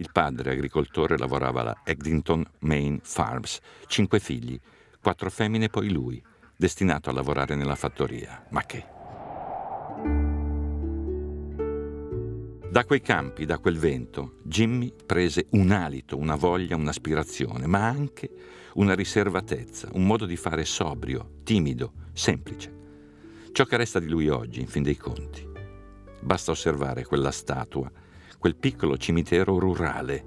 il 0.00 0.08
padre, 0.12 0.52
agricoltore, 0.52 1.18
lavorava 1.18 1.60
alla 1.60 1.80
Eglinton 1.84 2.44
Main 2.60 3.00
Farms. 3.02 3.60
Cinque 3.86 4.18
figli, 4.18 4.58
quattro 5.00 5.30
femmine 5.30 5.66
e 5.66 5.68
poi 5.68 5.90
lui, 5.90 6.22
destinato 6.56 7.10
a 7.10 7.12
lavorare 7.12 7.54
nella 7.54 7.74
fattoria. 7.74 8.46
Ma 8.48 8.62
che? 8.62 8.98
Da 12.70 12.84
quei 12.84 13.00
campi, 13.02 13.44
da 13.44 13.58
quel 13.58 13.78
vento, 13.78 14.36
Jimmy 14.42 14.92
prese 15.04 15.46
un 15.50 15.70
alito, 15.70 16.16
una 16.16 16.36
voglia, 16.36 16.76
un'aspirazione, 16.76 17.66
ma 17.66 17.86
anche 17.86 18.30
una 18.74 18.94
riservatezza, 18.94 19.88
un 19.92 20.06
modo 20.06 20.24
di 20.24 20.36
fare 20.36 20.64
sobrio, 20.64 21.40
timido, 21.42 21.92
semplice. 22.12 22.78
Ciò 23.52 23.64
che 23.64 23.76
resta 23.76 23.98
di 23.98 24.08
lui 24.08 24.28
oggi, 24.28 24.60
in 24.60 24.68
fin 24.68 24.82
dei 24.82 24.96
conti. 24.96 25.46
Basta 26.20 26.52
osservare 26.52 27.04
quella 27.04 27.32
statua 27.32 27.90
quel 28.40 28.56
piccolo 28.56 28.96
cimitero 28.96 29.58
rurale, 29.58 30.24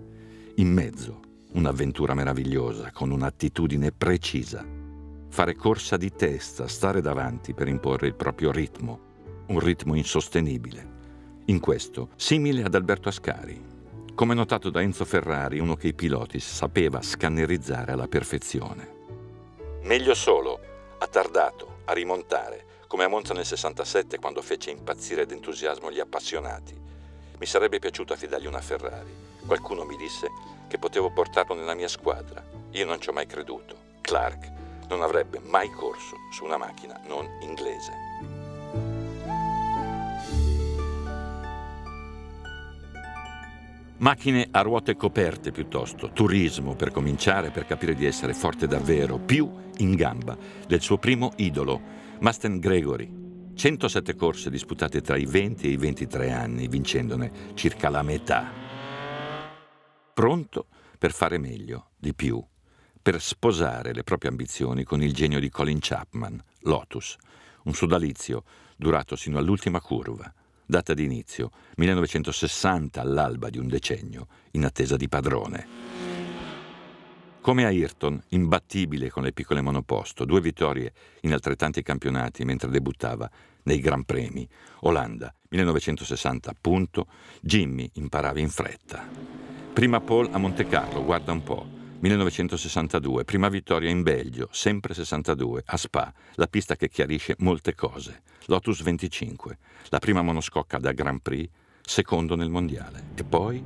in 0.58 0.72
mezzo 0.72 1.20
un'avventura 1.54 2.14
meravigliosa, 2.14 2.92
con 2.92 3.10
un'attitudine 3.10 3.92
precisa. 3.92 4.64
Fare 5.30 5.56
corsa 5.56 5.98
di 5.98 6.12
testa, 6.12 6.68
stare 6.68 7.02
davanti 7.02 7.56
per 7.56 7.68
imporre 7.68 8.06
il 8.06 8.14
proprio 8.14 8.52
ritmo, 8.52 9.00
un 9.48 9.60
ritmo 9.60 9.96
insostenibile. 9.96 10.92
In 11.46 11.60
questo, 11.60 12.10
simile 12.16 12.62
ad 12.62 12.76
Alberto 12.76 13.10
Ascari. 13.10 13.60
Come 14.14 14.36
notato 14.36 14.70
da 14.70 14.82
Enzo 14.82 15.06
Ferrari, 15.06 15.58
uno 15.58 15.76
che 15.76 15.88
i 15.88 15.96
piloti 15.96 16.40
sapeva 16.40 17.02
scannerizzare 17.02 17.94
alla 17.94 18.08
perfezione. 18.08 18.92
Meglio 19.86 20.14
solo, 20.14 20.60
attardato, 21.00 21.80
a 21.86 21.94
rimontare, 21.94 22.66
come 22.86 23.06
a 23.06 23.08
Monza 23.08 23.34
nel 23.34 23.46
67 23.46 24.20
quando 24.20 24.44
fece 24.44 24.70
impazzire 24.70 25.26
d'entusiasmo 25.26 25.92
gli 25.92 26.00
appassionati 26.00 26.83
mi 27.44 27.50
sarebbe 27.50 27.80
piaciuto 27.80 28.14
affidargli 28.14 28.46
una 28.46 28.62
Ferrari. 28.62 29.14
Qualcuno 29.46 29.84
mi 29.84 29.98
disse 29.98 30.30
che 30.70 30.78
potevo 30.78 31.12
portarlo 31.12 31.54
nella 31.54 31.74
mia 31.74 31.90
squadra. 31.90 32.42
Io 32.72 32.86
non 32.86 33.02
ci 33.02 33.10
ho 33.10 33.12
mai 33.12 33.26
creduto. 33.26 33.76
Clark 34.00 34.50
non 34.88 35.02
avrebbe 35.02 35.40
mai 35.40 35.70
corso 35.70 36.16
su 36.32 36.46
una 36.46 36.56
macchina 36.56 36.98
non 37.06 37.28
inglese. 37.42 37.92
Macchine 43.98 44.48
a 44.50 44.62
ruote 44.62 44.96
coperte 44.96 45.52
piuttosto, 45.52 46.12
turismo 46.12 46.76
per 46.76 46.92
cominciare, 46.92 47.50
per 47.50 47.66
capire 47.66 47.94
di 47.94 48.06
essere 48.06 48.34
forte 48.34 48.68
davvero, 48.68 49.18
più 49.18 49.52
in 49.80 49.96
gamba 49.96 50.38
del 50.66 50.80
suo 50.80 50.98
primo 50.98 51.34
idolo, 51.36 51.82
Mustang 52.20 52.60
Gregory, 52.60 53.23
107 53.56 54.16
corse 54.16 54.50
disputate 54.50 55.02
tra 55.02 55.16
i 55.16 55.26
20 55.26 55.68
e 55.68 55.72
i 55.72 55.78
23 55.78 56.32
anni, 56.32 56.68
vincendone 56.68 57.32
circa 57.54 57.90
la 57.90 58.02
metà. 58.02 58.52
Pronto 60.14 60.68
per 60.98 61.12
fare 61.12 61.38
meglio, 61.38 61.92
di 61.98 62.14
più, 62.14 62.44
per 63.02 63.22
sposare 63.22 63.94
le 63.94 64.04
proprie 64.04 64.32
ambizioni 64.32 64.84
con 64.84 65.02
il 65.02 65.14
genio 65.14 65.40
di 65.40 65.50
Colin 65.50 65.80
Chapman, 65.82 66.42
Lotus, 66.62 67.18
un 67.64 67.74
sodalizio 67.74 68.44
durato 68.76 69.16
sino 69.16 69.38
all'ultima 69.38 69.82
curva, 69.82 70.34
data 70.66 70.94
di 70.94 71.04
inizio 71.04 71.52
1960 71.76 73.02
all'alba 73.02 73.50
di 73.50 73.58
un 73.58 73.68
decennio, 73.68 74.28
in 74.52 74.66
attesa 74.66 74.96
di 74.96 75.08
padrone. 75.08 75.93
Come 77.44 77.66
Ayrton, 77.66 78.24
imbattibile 78.30 79.10
con 79.10 79.22
le 79.22 79.34
piccole 79.34 79.60
monoposto, 79.60 80.24
due 80.24 80.40
vittorie 80.40 80.94
in 81.24 81.34
altrettanti 81.34 81.84
campionati 81.84 82.46
mentre 82.46 82.70
debuttava 82.70 83.30
nei 83.64 83.82
Gran 83.82 84.06
Premi. 84.06 84.48
Olanda, 84.84 85.36
1960 85.50 86.50
appunto, 86.50 87.06
Jimmy 87.42 87.90
imparava 87.96 88.40
in 88.40 88.48
fretta. 88.48 89.06
Prima 89.74 90.00
Paul 90.00 90.30
a 90.32 90.38
Monte 90.38 90.66
Carlo, 90.68 91.04
guarda 91.04 91.34
un 91.34 91.44
po'. 91.44 91.68
1962, 92.00 93.26
prima 93.26 93.50
vittoria 93.50 93.90
in 93.90 94.04
Belgio, 94.04 94.48
sempre 94.50 94.94
62, 94.94 95.64
a 95.66 95.76
Spa, 95.76 96.14
la 96.36 96.48
pista 96.48 96.78
che 96.78 96.88
chiarisce 96.88 97.36
molte 97.40 97.76
cose. 97.76 98.22
Lotus 98.46 98.82
25, 98.84 99.58
la 99.90 100.00
prima 100.00 100.22
monoscocca 100.22 100.78
da 100.78 100.94
Grand 100.94 101.20
Prix, 101.20 101.50
secondo 101.82 102.38
nel 102.38 102.50
mondiale. 102.50 103.08
E 103.16 103.26
poi, 103.26 103.62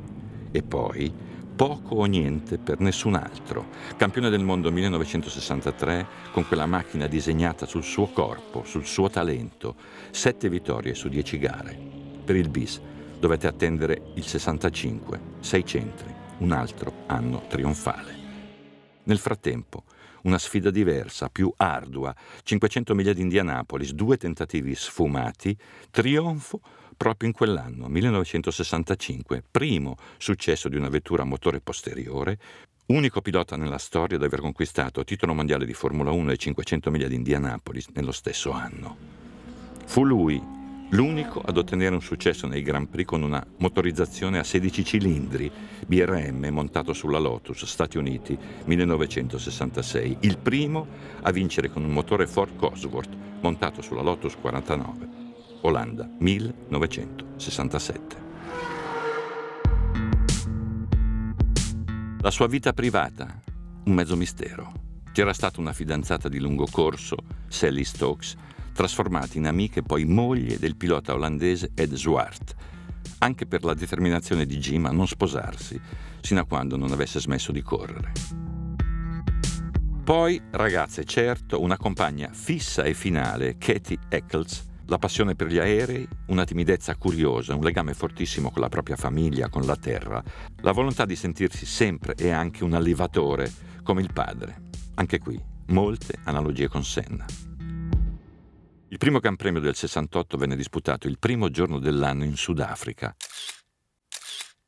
e 0.50 0.64
poi, 0.64 1.14
poco 1.58 1.96
o 1.96 2.06
niente 2.06 2.60
per 2.60 2.80
nessun 2.80 3.16
altro. 3.16 3.66
Campione 3.98 4.30
del 4.30 4.44
mondo 4.44 4.72
1963 4.72 6.06
con 6.32 6.48
quella 6.48 6.68
macchina 6.68 7.08
disegnata 7.08 7.66
sul 7.66 7.84
suo 7.84 8.06
corpo, 8.12 8.64
sul 8.64 8.86
suo 8.86 9.10
talento. 9.10 9.76
Sette 10.12 10.50
vittorie 10.50 10.94
su 10.94 11.10
dieci 11.10 11.40
gare. 11.40 11.76
Per 12.24 12.36
il 12.36 12.50
bis 12.50 12.80
dovete 13.20 13.48
attendere 13.48 14.12
il 14.14 14.24
65, 14.24 15.20
sei 15.40 15.66
centri, 15.66 16.14
un 16.38 16.52
altro 16.52 16.94
anno 17.08 17.42
trionfale. 17.48 18.14
Nel 19.06 19.18
frattempo, 19.18 19.86
una 20.24 20.38
sfida 20.38 20.70
diversa, 20.70 21.30
più 21.30 21.52
ardua, 21.58 22.16
500 22.44 22.94
miglia 22.94 23.14
di 23.14 23.22
Indianapolis, 23.22 23.94
due 23.94 24.18
tentativi 24.18 24.76
sfumati, 24.76 25.58
trionfo 25.90 26.62
proprio 26.98 27.30
in 27.30 27.36
quell'anno, 27.36 27.88
1965, 27.88 29.44
primo 29.50 29.96
successo 30.18 30.68
di 30.68 30.76
una 30.76 30.90
vettura 30.90 31.22
a 31.22 31.26
motore 31.26 31.62
posteriore, 31.62 32.40
unico 32.88 33.22
pilota 33.22 33.56
nella 33.56 33.78
storia 33.78 34.18
ad 34.18 34.24
aver 34.24 34.42
conquistato 34.42 35.04
titolo 35.04 35.34
mondiale 35.34 35.66
di 35.66 35.74
Formula 35.74 36.12
1 36.12 36.32
e 36.32 36.38
500 36.38 36.90
miglia 36.90 37.08
di 37.08 37.16
Indianapolis 37.16 37.88
nello 37.94 38.12
stesso 38.12 38.52
anno. 38.52 38.98
Fu 39.86 40.04
lui 40.04 40.42
l'unico 40.90 41.42
ad 41.42 41.58
ottenere 41.58 41.94
un 41.94 42.02
successo 42.02 42.48
nei 42.48 42.64
Grand 42.64 42.88
Prix 42.88 43.06
con 43.06 43.22
una 43.22 43.46
motorizzazione 43.58 44.40
a 44.40 44.44
16 44.44 44.84
cilindri 44.84 45.52
BRM 45.86 46.48
montato 46.50 46.94
sulla 46.94 47.20
Lotus 47.20 47.66
Stati 47.66 47.98
Uniti 47.98 48.38
1966, 48.66 50.18
il 50.22 50.38
primo 50.38 50.88
a 51.22 51.32
vincere 51.32 51.70
con 51.70 51.84
un 51.84 51.92
motore 51.92 52.26
Ford 52.26 52.56
Cosworth 52.56 53.16
montato 53.42 53.82
sulla 53.82 54.02
Lotus 54.02 54.36
49 54.40 55.17
Olanda, 55.62 56.10
1967. 56.20 58.26
La 62.22 62.32
sua 62.32 62.48
vita 62.48 62.74
privata, 62.74 63.42
un 63.86 63.94
mezzo 63.94 64.16
mistero. 64.16 64.86
C'era 65.12 65.34
stata 65.34 65.60
una 65.60 65.74
fidanzata 65.74 66.30
di 66.30 66.40
lungo 66.40 66.68
corso, 66.70 67.18
Sally 67.48 67.84
Stokes, 67.84 68.36
trasformata 68.74 69.38
in 69.38 69.48
amica 69.48 69.80
e 69.80 69.84
poi 69.84 70.06
moglie 70.06 70.60
del 70.60 70.76
pilota 70.76 71.14
olandese 71.14 71.72
Ed 71.74 71.94
Zwart, 71.96 72.56
anche 73.20 73.48
per 73.48 73.64
la 73.64 73.74
determinazione 73.74 74.46
di 74.46 74.58
Jim 74.58 74.86
a 74.86 74.92
non 74.92 75.08
sposarsi, 75.08 75.80
sino 76.22 76.42
a 76.42 76.46
quando 76.46 76.78
non 76.78 76.92
avesse 76.92 77.20
smesso 77.20 77.52
di 77.52 77.62
correre. 77.62 78.12
Poi, 80.04 80.42
ragazze, 80.52 81.04
certo, 81.04 81.62
una 81.62 81.78
compagna 81.78 82.30
fissa 82.32 82.84
e 82.84 82.94
finale, 82.94 83.58
Katie 83.58 84.00
Eccles, 84.08 84.66
la 84.88 84.98
passione 84.98 85.36
per 85.36 85.48
gli 85.48 85.58
aerei, 85.58 86.08
una 86.28 86.46
timidezza 86.46 86.96
curiosa, 86.96 87.56
un 87.56 87.64
legame 87.64 87.94
fortissimo 87.94 88.52
con 88.52 88.62
la 88.62 88.70
propria 88.70 88.96
famiglia, 88.96 89.50
con 89.50 89.64
la 89.66 89.76
terra, 89.76 90.24
la 90.62 90.72
volontà 90.72 91.06
di 91.06 91.16
sentirsi 91.16 91.66
sempre 91.66 92.16
e 92.16 92.30
anche 92.30 92.64
un 92.64 92.74
allevatore, 92.74 93.52
come 93.84 94.02
il 94.02 94.12
padre. 94.14 94.64
Anche 94.96 95.20
qui, 95.20 95.40
molte 95.68 96.20
analogie 96.24 96.68
con 96.68 96.84
Senna. 96.84 97.26
Il 98.90 98.98
primo 98.98 99.20
Gran 99.20 99.36
Premio 99.36 99.60
del 99.60 99.76
68 99.76 100.38
venne 100.38 100.56
disputato 100.56 101.08
il 101.08 101.20
primo 101.20 101.50
giorno 101.50 101.80
dell'anno 101.80 102.24
in 102.24 102.38
Sudafrica. 102.38 103.14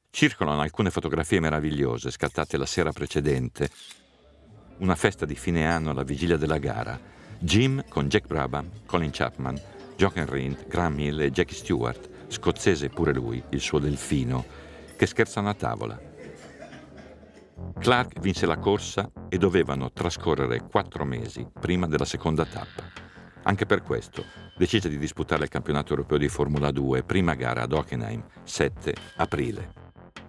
Circolano 0.09 0.59
alcune 0.59 0.91
fotografie 0.91 1.39
meravigliose 1.39 2.11
scattate 2.11 2.57
la 2.57 2.65
sera 2.65 2.91
precedente, 2.91 3.69
una 4.79 4.95
festa 4.95 5.25
di 5.25 5.35
fine 5.35 5.65
anno 5.65 5.91
alla 5.91 6.03
vigilia 6.03 6.35
della 6.35 6.57
gara. 6.57 6.99
Jim 7.39 7.81
con 7.87 8.09
Jack 8.09 8.27
Brabham, 8.27 8.69
Colin 8.85 9.11
Chapman, 9.13 9.77
Jochen 9.99 10.27
Rindt, 10.27 10.65
Graham 10.67 10.97
Hill 10.97 11.19
e 11.19 11.29
Jackie 11.29 11.57
Stewart, 11.57 12.09
scozzese 12.29 12.87
pure 12.87 13.13
lui, 13.13 13.43
il 13.49 13.59
suo 13.59 13.79
delfino, 13.79 14.45
che 14.95 15.05
scherzano 15.05 15.49
a 15.49 15.53
tavola. 15.53 15.99
Clark 17.77 18.17
vinse 18.21 18.45
la 18.45 18.57
corsa 18.57 19.11
e 19.27 19.37
dovevano 19.37 19.91
trascorrere 19.91 20.61
quattro 20.61 21.03
mesi 21.03 21.45
prima 21.59 21.85
della 21.85 22.05
seconda 22.05 22.45
tappa. 22.45 22.83
Anche 23.43 23.65
per 23.65 23.83
questo 23.83 24.23
decise 24.57 24.87
di 24.87 24.97
disputare 24.97 25.43
il 25.43 25.49
campionato 25.49 25.89
europeo 25.89 26.17
di 26.17 26.29
Formula 26.29 26.71
2, 26.71 27.03
prima 27.03 27.33
gara 27.33 27.63
ad 27.63 27.73
Hockenheim, 27.73 28.23
7 28.41 28.95
aprile. 29.17 29.73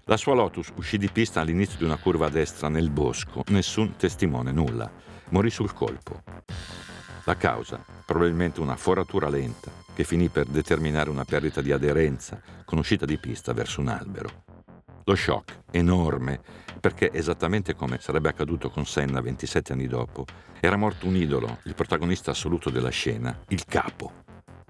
La 0.07 0.17
sua 0.17 0.35
Lotus 0.35 0.73
uscì 0.75 0.99
di 0.99 1.11
pista 1.13 1.43
all'inizio 1.43 1.79
di 1.79 1.85
una 1.85 1.97
curva 1.97 2.27
a 2.27 2.31
destra 2.31 2.69
nel 2.69 2.91
bosco, 2.91 3.45
nessun 3.51 3.95
testimone, 3.95 4.51
nulla. 4.51 4.91
Morì 5.29 5.49
sul 5.49 5.73
colpo. 5.73 6.25
La 7.25 7.37
causa, 7.37 7.85
probabilmente 8.07 8.61
una 8.61 8.77
foratura 8.77 9.29
lenta, 9.29 9.71
che 9.95 10.05
finì 10.05 10.29
per 10.29 10.47
determinare 10.47 11.11
una 11.11 11.25
perdita 11.25 11.61
di 11.61 11.71
aderenza 11.71 12.41
con 12.65 12.79
uscita 12.79 13.05
di 13.05 13.19
pista 13.19 13.53
verso 13.53 13.81
un 13.81 13.89
albero. 13.89 14.45
Lo 15.05 15.15
shock, 15.15 15.65
enorme, 15.71 16.41
perché 16.81 17.11
esattamente 17.13 17.75
come 17.75 17.99
sarebbe 18.01 18.31
accaduto 18.31 18.71
con 18.71 18.87
Senna 18.87 19.21
27 19.21 19.73
anni 19.73 19.87
dopo, 19.87 20.25
era 20.61 20.77
morto 20.77 21.07
un 21.07 21.17
idolo, 21.17 21.59
il 21.65 21.75
protagonista 21.75 22.31
assoluto 22.31 22.71
della 22.71 22.91
scena, 22.91 23.39
il 23.49 23.65
capo. 23.67 24.13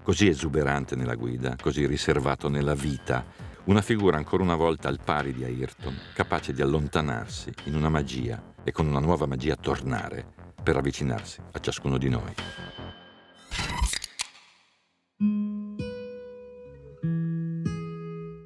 Così 0.03 0.27
esuberante 0.27 0.95
nella 0.95 1.15
guida, 1.15 1.55
così 1.61 1.85
riservato 1.85 2.49
nella 2.49 2.73
vita, 2.73 3.23
una 3.65 3.81
figura 3.81 4.17
ancora 4.17 4.43
una 4.43 4.55
volta 4.55 4.89
al 4.89 4.99
pari 5.01 5.31
di 5.33 5.43
Ayrton, 5.45 5.95
capace 6.13 6.51
di 6.51 6.61
allontanarsi 6.61 7.53
in 7.65 7.75
una 7.75 7.89
magia 7.89 8.41
e 8.63 8.71
con 8.71 8.87
una 8.87 8.99
nuova 8.99 9.25
magia 9.25 9.55
tornare 9.55 10.39
per 10.61 10.77
avvicinarsi 10.77 11.41
a 11.51 11.59
ciascuno 11.59 11.97
di 11.97 12.09
noi. 12.09 12.33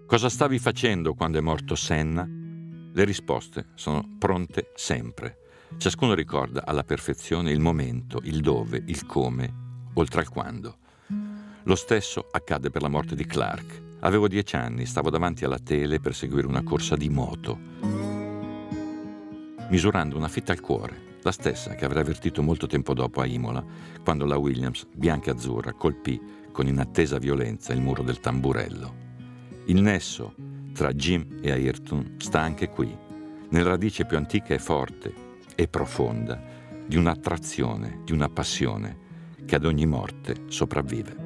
Cosa 0.08 0.30
stavi 0.30 0.60
facendo 0.60 1.14
quando 1.14 1.40
è 1.40 1.42
morto 1.42 1.76
Senna? 1.76 2.26
Le 2.26 3.04
risposte 3.04 3.68
sono 3.76 4.16
pronte 4.18 4.72
sempre. 4.76 5.40
Ciascuno 5.78 6.14
ricorda 6.14 6.64
alla 6.66 6.84
perfezione 6.84 7.52
il 7.52 7.60
momento, 7.60 8.20
il 8.24 8.40
dove, 8.40 8.82
il 8.86 9.06
come, 9.06 9.54
oltre 9.96 10.22
al 10.22 10.30
quando. 10.30 10.78
Lo 11.64 11.76
stesso 11.76 12.28
accade 12.32 12.70
per 12.70 12.82
la 12.82 12.88
morte 12.88 13.16
di 13.16 13.26
Clark. 13.26 13.82
Avevo 14.02 14.28
dieci 14.28 14.56
anni, 14.56 14.86
stavo 14.86 15.10
davanti 15.10 15.44
alla 15.44 15.60
tele 15.60 16.00
per 16.00 16.16
seguire 16.16 16.48
una 16.48 16.64
corsa 16.64 16.96
di 16.96 17.10
moto, 17.10 17.60
misurando 19.70 20.16
una 20.16 20.28
fitta 20.28 20.54
al 20.54 20.62
cuore 20.62 21.15
la 21.26 21.32
stessa 21.32 21.74
che 21.74 21.86
avrà 21.86 22.02
avvertito 22.02 22.44
molto 22.44 22.68
tempo 22.68 22.94
dopo 22.94 23.20
a 23.20 23.26
Imola, 23.26 23.66
quando 24.04 24.26
la 24.26 24.38
Williams, 24.38 24.86
bianca 24.94 25.32
e 25.32 25.34
azzurra, 25.34 25.74
colpì 25.74 26.22
con 26.52 26.68
inattesa 26.68 27.18
violenza 27.18 27.74
il 27.74 27.82
muro 27.82 28.04
del 28.04 28.20
tamburello. 28.20 28.94
Il 29.66 29.82
nesso 29.82 30.36
tra 30.72 30.94
Jim 30.94 31.40
e 31.42 31.52
Ayrton 31.52 32.18
sta 32.20 32.42
anche 32.42 32.70
qui, 32.70 32.96
nella 33.50 33.70
radice 33.70 34.06
più 34.06 34.18
antica 34.18 34.54
e 34.54 34.60
forte 34.60 35.14
e 35.56 35.68
profonda 35.68 36.40
di 36.86 36.96
un'attrazione, 36.96 38.02
di 38.04 38.12
una 38.12 38.30
passione 38.30 38.96
che 39.48 39.56
ad 39.56 39.66
ogni 39.66 39.88
morte 39.88 40.44
sopravvive. 40.50 41.25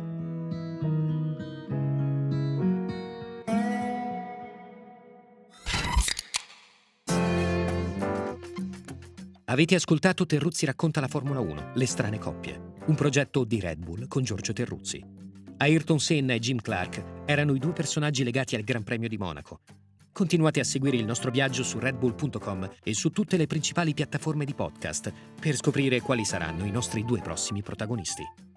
Avete 9.50 9.74
ascoltato 9.74 10.28
Terruzzi 10.28 10.68
racconta 10.68 11.02
la 11.02 11.08
Formula 11.08 11.40
1, 11.40 11.72
Le 11.74 11.86
strane 11.88 12.20
coppie, 12.20 12.74
un 12.86 12.94
progetto 12.94 13.44
di 13.44 13.60
Red 13.60 13.80
Bull 13.80 14.08
con 14.08 14.24
Giorgio 14.24 14.54
Terruzzi. 14.54 15.04
Ayrton 15.58 16.00
Senna 16.00 16.34
e 16.34 16.40
Jim 16.40 16.60
Clark 16.60 17.24
erano 17.26 17.56
i 17.56 17.60
due 17.60 17.74
personaggi 17.74 18.24
legati 18.24 18.56
al 18.56 18.62
Gran 18.62 18.84
Premio 18.84 19.08
di 19.08 19.18
Monaco. 19.18 19.62
Continuate 20.12 20.60
a 20.60 20.64
seguire 20.64 20.98
il 20.98 21.06
nostro 21.06 21.32
viaggio 21.32 21.64
su 21.64 21.80
redbull.com 21.80 22.76
e 22.84 22.94
su 22.94 23.10
tutte 23.10 23.38
le 23.38 23.48
principali 23.48 23.96
piattaforme 23.96 24.46
di 24.46 24.54
podcast 24.54 25.12
per 25.42 25.56
scoprire 25.56 26.00
quali 26.02 26.26
saranno 26.26 26.66
i 26.66 26.72
nostri 26.72 27.04
due 27.04 27.20
prossimi 27.20 27.64
protagonisti. 27.64 28.49